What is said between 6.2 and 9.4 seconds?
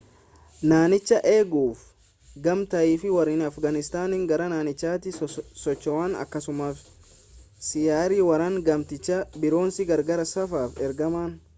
akkasuma xiyyaarri waraanaa gamtichaa